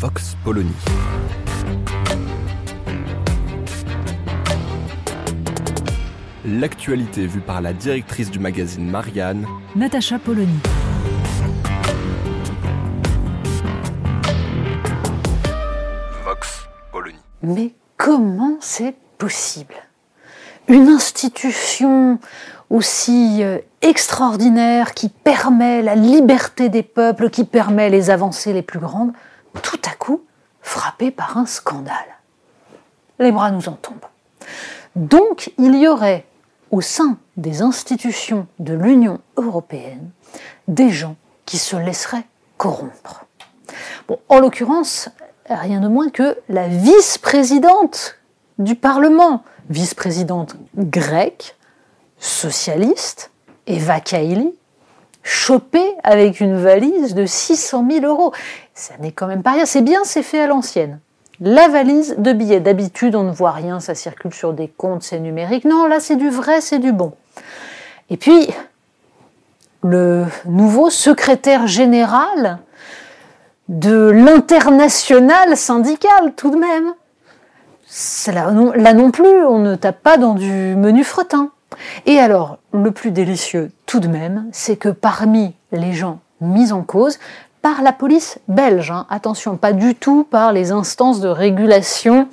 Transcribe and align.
Vox 0.00 0.36
Polony. 0.42 0.72
L'actualité 6.44 7.26
vue 7.26 7.40
par 7.40 7.60
la 7.60 7.72
directrice 7.72 8.30
du 8.30 8.38
magazine 8.38 8.90
Marianne, 8.90 9.46
Natacha 9.76 10.18
Polony. 10.18 10.58
Vox 16.24 16.66
Polony. 16.90 17.18
Mais 17.42 17.74
comment 17.96 18.56
c'est 18.60 18.96
possible? 19.18 19.74
Une 20.68 20.88
institution 20.88 22.18
aussi 22.70 23.42
euh, 23.42 23.58
extraordinaire 23.82 24.94
qui 24.94 25.10
permet 25.10 25.82
la 25.82 25.94
liberté 25.94 26.70
des 26.70 26.82
peuples, 26.82 27.30
qui 27.30 27.44
permet 27.44 27.90
les 27.90 28.10
avancées 28.10 28.52
les 28.52 28.62
plus 28.62 28.80
grandes, 28.80 29.12
tout 29.60 29.80
à 29.84 29.94
coup 29.94 30.22
frappée 30.60 31.10
par 31.10 31.36
un 31.36 31.46
scandale. 31.46 31.96
Les 33.18 33.32
bras 33.32 33.50
nous 33.50 33.68
en 33.68 33.72
tombent. 33.72 33.96
Donc 34.96 35.52
il 35.58 35.76
y 35.76 35.88
aurait 35.88 36.26
au 36.70 36.80
sein 36.80 37.18
des 37.36 37.62
institutions 37.62 38.46
de 38.58 38.74
l'Union 38.74 39.20
européenne 39.36 40.10
des 40.68 40.90
gens 40.90 41.16
qui 41.44 41.58
se 41.58 41.76
laisseraient 41.76 42.26
corrompre. 42.56 43.26
En 44.28 44.40
l'occurrence, 44.40 45.08
rien 45.48 45.80
de 45.80 45.88
moins 45.88 46.10
que 46.10 46.38
la 46.48 46.68
vice-présidente 46.68 48.18
du 48.58 48.74
Parlement, 48.74 49.42
vice-présidente 49.70 50.56
grecque, 50.76 51.56
socialiste, 52.18 53.30
Eva 53.66 54.00
Kaili, 54.00 54.54
chopée 55.22 55.94
avec 56.02 56.40
une 56.40 56.56
valise 56.56 57.14
de 57.14 57.26
600 57.26 57.86
000 57.90 58.06
euros. 58.06 58.32
Ça 58.82 58.94
n'est 58.98 59.12
quand 59.12 59.28
même 59.28 59.44
pas 59.44 59.52
rien, 59.52 59.64
c'est 59.64 59.80
bien, 59.80 60.00
c'est 60.02 60.24
fait 60.24 60.40
à 60.40 60.48
l'ancienne. 60.48 60.98
La 61.38 61.68
valise 61.68 62.16
de 62.18 62.32
billets, 62.32 62.58
d'habitude 62.58 63.14
on 63.14 63.22
ne 63.22 63.30
voit 63.30 63.52
rien, 63.52 63.78
ça 63.78 63.94
circule 63.94 64.34
sur 64.34 64.52
des 64.52 64.66
comptes, 64.66 65.04
c'est 65.04 65.20
numérique. 65.20 65.64
Non, 65.64 65.86
là 65.86 66.00
c'est 66.00 66.16
du 66.16 66.30
vrai, 66.30 66.60
c'est 66.60 66.80
du 66.80 66.90
bon. 66.90 67.12
Et 68.10 68.16
puis, 68.16 68.48
le 69.84 70.26
nouveau 70.46 70.90
secrétaire 70.90 71.68
général 71.68 72.58
de 73.68 74.10
l'international 74.10 75.56
syndical, 75.56 76.32
tout 76.34 76.50
de 76.50 76.56
même. 76.56 76.92
Là 78.34 78.94
non, 78.94 79.12
plus, 79.12 79.44
on 79.44 79.60
ne 79.60 79.76
tape 79.76 80.02
pas 80.02 80.16
dans 80.16 80.34
du 80.34 80.74
menu 80.74 81.04
fretin. 81.04 81.52
Et 82.04 82.18
alors, 82.18 82.58
le 82.72 82.90
plus 82.90 83.12
délicieux, 83.12 83.70
tout 83.86 84.00
de 84.00 84.08
même, 84.08 84.48
c'est 84.50 84.74
que 84.74 84.88
parmi 84.88 85.54
les 85.70 85.92
gens 85.92 86.18
mis 86.40 86.72
en 86.72 86.82
cause, 86.82 87.20
par 87.62 87.82
la 87.82 87.92
police 87.92 88.38
belge, 88.48 88.90
hein, 88.90 89.06
attention, 89.08 89.56
pas 89.56 89.72
du 89.72 89.94
tout 89.94 90.24
par 90.24 90.52
les 90.52 90.72
instances 90.72 91.20
de 91.20 91.28
régulation 91.28 92.28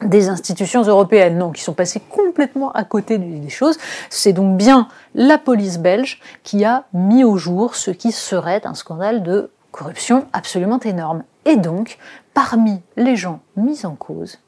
des 0.00 0.28
institutions 0.28 0.82
européennes, 0.82 1.38
non, 1.38 1.52
qui 1.52 1.62
sont 1.62 1.74
passées 1.74 2.00
complètement 2.00 2.72
à 2.72 2.82
côté 2.82 3.18
des 3.18 3.48
choses. 3.50 3.78
C'est 4.10 4.32
donc 4.32 4.56
bien 4.56 4.88
la 5.14 5.38
police 5.38 5.78
belge 5.78 6.20
qui 6.42 6.64
a 6.64 6.84
mis 6.92 7.22
au 7.22 7.36
jour 7.36 7.76
ce 7.76 7.90
qui 7.90 8.10
serait 8.10 8.66
un 8.66 8.74
scandale 8.74 9.22
de 9.22 9.50
corruption 9.70 10.26
absolument 10.32 10.80
énorme. 10.80 11.22
Et 11.44 11.56
donc, 11.56 11.98
parmi 12.34 12.80
les 12.96 13.14
gens 13.14 13.40
mis 13.56 13.84
en 13.86 13.94
cause, 13.94 14.38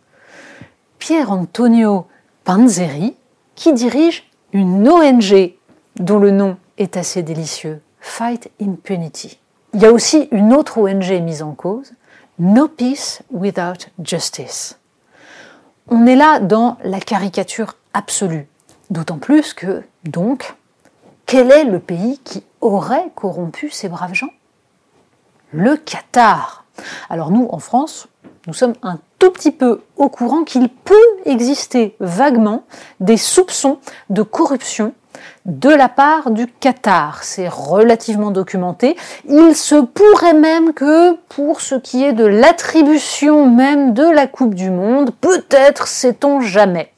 Pierre 0.98 1.30
Antonio 1.30 2.06
Panzeri, 2.44 3.14
qui 3.54 3.72
dirige 3.72 4.28
une 4.52 4.88
ONG 4.88 5.54
dont 5.96 6.18
le 6.18 6.30
nom 6.30 6.56
est 6.78 6.96
assez 6.96 7.22
délicieux, 7.22 7.80
Fight 8.00 8.50
Impunity. 8.60 9.38
Il 9.74 9.82
y 9.82 9.86
a 9.86 9.92
aussi 9.92 10.28
une 10.30 10.54
autre 10.54 10.78
ONG 10.78 11.20
mise 11.20 11.42
en 11.42 11.50
cause, 11.50 11.94
No 12.38 12.68
Peace 12.68 13.22
Without 13.32 13.88
Justice. 14.00 14.78
On 15.88 16.06
est 16.06 16.14
là 16.14 16.38
dans 16.38 16.78
la 16.84 17.00
caricature 17.00 17.74
absolue, 17.92 18.46
d'autant 18.90 19.18
plus 19.18 19.52
que, 19.52 19.82
donc, 20.04 20.54
quel 21.26 21.50
est 21.50 21.64
le 21.64 21.80
pays 21.80 22.20
qui 22.22 22.44
aurait 22.60 23.10
corrompu 23.16 23.68
ces 23.68 23.88
braves 23.88 24.14
gens? 24.14 24.30
Le 25.50 25.76
Qatar. 25.76 26.64
Alors 27.10 27.32
nous, 27.32 27.48
en 27.50 27.58
France, 27.58 28.06
nous 28.46 28.54
sommes 28.54 28.74
un 28.84 29.00
tout 29.18 29.32
petit 29.32 29.50
peu 29.50 29.82
au 29.96 30.08
courant 30.08 30.44
qu'il 30.44 30.68
peut 30.68 30.94
exister 31.24 31.96
vaguement 31.98 32.62
des 33.00 33.16
soupçons 33.16 33.78
de 34.08 34.22
corruption 34.22 34.94
de 35.44 35.68
la 35.68 35.88
part 35.88 36.30
du 36.30 36.46
Qatar. 36.46 37.22
C'est 37.22 37.48
relativement 37.48 38.30
documenté. 38.30 38.96
Il 39.28 39.54
se 39.54 39.74
pourrait 39.74 40.34
même 40.34 40.72
que 40.72 41.14
pour 41.28 41.60
ce 41.60 41.74
qui 41.74 42.02
est 42.02 42.12
de 42.12 42.24
l'attribution 42.24 43.48
même 43.48 43.92
de 43.92 44.08
la 44.08 44.26
Coupe 44.26 44.54
du 44.54 44.70
Monde, 44.70 45.10
peut-être 45.20 45.86
sait-on 45.86 46.40
jamais. 46.40 46.92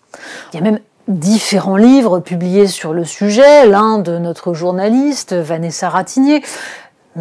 Il 0.52 0.56
y 0.56 0.58
a 0.60 0.62
même 0.62 0.80
différents 1.08 1.76
livres 1.76 2.20
publiés 2.20 2.66
sur 2.66 2.92
le 2.92 3.04
sujet, 3.04 3.66
l'un 3.66 3.98
de 3.98 4.18
notre 4.18 4.54
journaliste 4.54 5.34
Vanessa 5.34 5.88
Ratignier, 5.88 6.42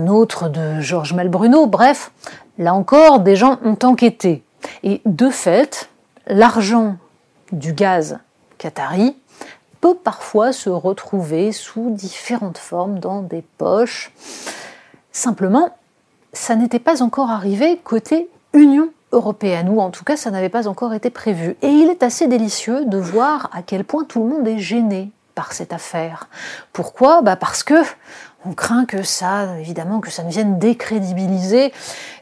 autre 0.08 0.50
de 0.50 0.80
Georges 0.82 1.14
Malbruno, 1.14 1.68
bref, 1.68 2.12
là 2.58 2.74
encore, 2.74 3.20
des 3.20 3.36
gens 3.36 3.60
ont 3.64 3.78
enquêté. 3.84 4.44
Et 4.84 5.02
de 5.06 5.30
fait, 5.30 5.90
l'argent 6.28 6.98
du 7.52 7.74
gaz 7.74 8.20
qatari 8.58 9.16
parfois 9.94 10.52
se 10.52 10.70
retrouver 10.70 11.52
sous 11.52 11.92
différentes 11.92 12.58
formes 12.58 13.00
dans 13.00 13.22
des 13.22 13.44
poches. 13.58 14.12
Simplement, 15.12 15.70
ça 16.34 16.56
n'était 16.56 16.80
pas 16.80 17.04
encore 17.04 17.30
arrivé 17.30 17.80
côté 17.84 18.30
Union 18.54 18.90
européenne, 19.12 19.70
ou 19.70 19.80
en 19.80 19.92
tout 19.92 20.04
cas 20.04 20.18
ça 20.18 20.32
n'avait 20.32 20.50
pas 20.50 20.68
encore 20.68 20.94
été 20.94 21.10
prévu. 21.10 21.56
Et 21.62 21.68
il 21.68 21.90
est 21.90 22.04
assez 22.04 22.28
délicieux 22.28 22.86
de 22.86 22.98
voir 22.98 23.50
à 23.54 23.62
quel 23.62 23.84
point 23.84 24.04
tout 24.04 24.24
le 24.24 24.30
monde 24.30 24.48
est 24.48 24.60
gêné 24.60 25.12
par 25.36 25.54
cette 25.54 25.74
affaire. 25.74 26.28
Pourquoi? 26.74 27.22
Bah 27.22 27.36
Parce 27.36 27.64
que 27.64 27.76
on 28.48 28.54
craint 28.54 28.86
que 28.86 29.02
ça, 29.02 29.58
évidemment, 29.60 30.00
que 30.00 30.12
ça 30.12 30.24
ne 30.24 30.30
vienne 30.30 30.60
décrédibiliser 30.60 31.74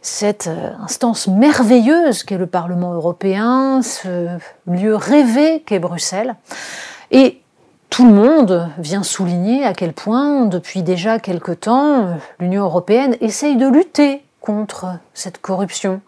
cette 0.02 0.47
euh, 0.47 0.72
instance 0.81 1.28
merveilleuse 1.28 2.23
qu'est 2.23 2.38
le 2.38 2.47
Parlement 2.47 2.94
européen, 2.94 3.81
ce 3.81 4.38
lieu 4.66 4.96
rêvé 4.96 5.63
qu'est 5.66 5.79
Bruxelles. 5.79 6.35
Et 7.12 7.43
tout 7.94 8.08
le 8.08 8.14
monde 8.14 8.70
vient 8.80 9.04
souligner 9.04 9.64
à 9.64 9.76
quel 9.76 9.94
point, 9.94 10.48
depuis 10.48 10.81
déjà 10.81 11.20
quelque 11.20 11.52
temps, 11.52 12.18
l'Union 12.40 12.64
européenne 12.64 13.16
essaye 13.22 13.56
de 13.56 13.68
lutter 13.68 14.24
contre 14.42 14.98
cette 15.14 15.40
corruption. 15.40 16.02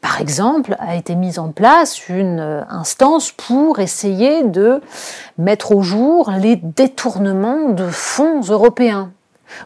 Par 0.00 0.18
exemple, 0.18 0.76
a 0.78 0.96
été 0.96 1.14
mise 1.14 1.38
en 1.38 1.50
place 1.50 2.08
une 2.08 2.40
euh, 2.40 2.62
instance 2.70 3.32
pour 3.32 3.80
essayer 3.80 4.44
de 4.44 4.80
mettre 5.36 5.72
au 5.76 5.82
jour 5.82 6.32
les 6.40 6.56
détournements 6.56 7.68
de 7.68 7.86
fonds 7.88 8.40
européens. 8.40 9.10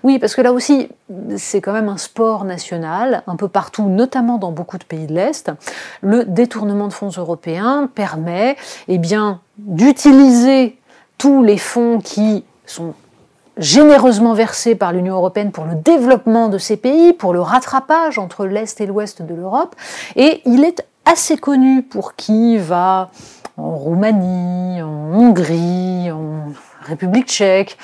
Oui, 0.02 0.18
parce 0.18 0.34
que 0.34 0.40
là 0.40 0.52
aussi, 0.52 0.88
c'est 1.36 1.60
quand 1.60 1.72
même 1.72 1.88
un 1.88 1.98
sport 1.98 2.44
national, 2.44 3.22
un 3.28 3.36
peu 3.36 3.46
partout, 3.46 3.84
notamment 3.84 4.38
dans 4.38 4.50
beaucoup 4.50 4.78
de 4.78 4.84
pays 4.84 5.06
de 5.06 5.14
l'Est. 5.14 5.52
Le 6.00 6.24
détournement 6.24 6.88
de 6.88 6.92
fonds 6.92 7.10
européens 7.16 7.88
permet 7.94 8.56
eh 8.88 8.98
bien, 8.98 9.40
d'utiliser 9.58 10.78
tous 11.24 11.42
les 11.42 11.56
fonds 11.56 12.00
qui 12.00 12.44
sont 12.66 12.92
généreusement 13.56 14.34
versés 14.34 14.74
par 14.74 14.92
l'Union 14.92 15.14
européenne 15.14 15.52
pour 15.52 15.64
le 15.64 15.74
développement 15.74 16.50
de 16.50 16.58
ces 16.58 16.76
pays, 16.76 17.14
pour 17.14 17.32
le 17.32 17.40
rattrapage 17.40 18.18
entre 18.18 18.44
l'Est 18.44 18.78
et 18.82 18.84
l'Ouest 18.84 19.22
de 19.22 19.34
l'Europe. 19.34 19.74
Et 20.16 20.42
il 20.44 20.64
est 20.64 20.86
assez 21.06 21.38
connu 21.38 21.80
pour 21.80 22.14
qui 22.14 22.58
va 22.58 23.10
en 23.56 23.74
Roumanie, 23.74 24.82
en 24.82 25.14
Hongrie, 25.14 26.10
en 26.10 26.52
République 26.82 27.28
tchèque, 27.28 27.78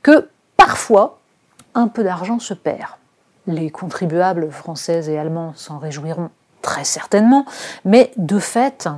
que 0.00 0.28
parfois 0.56 1.18
un 1.74 1.88
peu 1.88 2.04
d'argent 2.04 2.38
se 2.38 2.54
perd. 2.54 2.90
Les 3.48 3.70
contribuables 3.70 4.52
français 4.52 5.10
et 5.10 5.18
allemands 5.18 5.52
s'en 5.56 5.78
réjouiront 5.78 6.30
très 6.62 6.84
certainement, 6.84 7.44
mais 7.84 8.12
de 8.16 8.38
fait, 8.38 8.88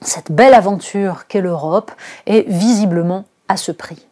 cette 0.00 0.32
belle 0.32 0.54
aventure 0.54 1.26
qu'est 1.26 1.40
l'Europe 1.40 1.92
est 2.26 2.48
visiblement 2.48 3.24
à 3.48 3.56
ce 3.56 3.72
prix. 3.72 4.06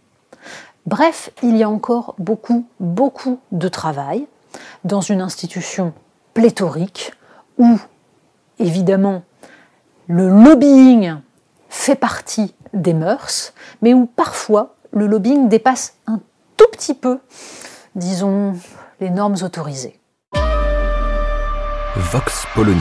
Bref, 0.86 1.30
il 1.42 1.56
y 1.56 1.62
a 1.62 1.68
encore 1.68 2.14
beaucoup, 2.18 2.66
beaucoup 2.80 3.40
de 3.52 3.68
travail 3.68 4.26
dans 4.84 5.00
une 5.00 5.20
institution 5.20 5.92
pléthorique 6.34 7.12
où, 7.58 7.78
évidemment, 8.58 9.22
le 10.06 10.28
lobbying 10.28 11.16
fait 11.68 11.94
partie 11.94 12.54
des 12.72 12.94
mœurs, 12.94 13.52
mais 13.82 13.92
où 13.94 14.06
parfois 14.06 14.76
le 14.92 15.06
lobbying 15.06 15.48
dépasse 15.48 15.96
un 16.06 16.20
tout 16.56 16.68
petit 16.72 16.94
peu, 16.94 17.20
disons, 17.94 18.54
les 19.00 19.10
normes 19.10 19.36
autorisées. 19.42 20.00
Vox 21.96 22.46
Polony. 22.54 22.80